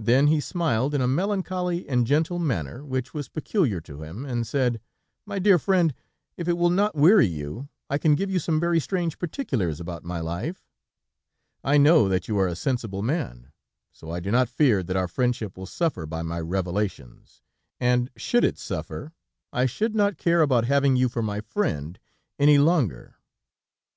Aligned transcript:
Then 0.00 0.26
he 0.26 0.40
smiled 0.40 0.96
in 0.96 1.00
a 1.00 1.06
melancholy 1.06 1.88
and 1.88 2.08
gentle 2.08 2.40
manner, 2.40 2.84
which 2.84 3.14
was 3.14 3.28
peculiar 3.28 3.80
to 3.82 4.02
him, 4.02 4.26
and 4.26 4.44
said: 4.44 4.80
"My 5.26 5.38
dear 5.38 5.60
friend, 5.60 5.94
if 6.36 6.48
it 6.48 6.54
will 6.54 6.70
not 6.70 6.96
weary 6.96 7.28
you, 7.28 7.68
I 7.88 7.98
can 7.98 8.16
give 8.16 8.28
you 8.28 8.40
some 8.40 8.58
very 8.58 8.80
strange 8.80 9.16
particulars 9.16 9.78
about 9.78 10.02
my 10.02 10.18
life. 10.18 10.66
I 11.62 11.78
know 11.78 12.08
that 12.08 12.26
you 12.26 12.36
are 12.40 12.48
a 12.48 12.56
sensible 12.56 13.00
man, 13.02 13.52
so 13.92 14.10
I 14.10 14.18
do 14.18 14.32
not 14.32 14.48
fear 14.48 14.82
that 14.82 14.96
our 14.96 15.06
friendship 15.06 15.56
will 15.56 15.66
suffer 15.66 16.04
by 16.04 16.22
my 16.22 16.40
revelations, 16.40 17.40
and 17.78 18.10
should 18.16 18.42
it 18.42 18.58
suffer, 18.58 19.12
I 19.52 19.66
should 19.66 19.94
not 19.94 20.18
care 20.18 20.40
about 20.42 20.64
having 20.64 20.96
you 20.96 21.08
for 21.08 21.22
my 21.22 21.40
friend 21.40 21.96
any 22.40 22.58
longer. 22.58 23.14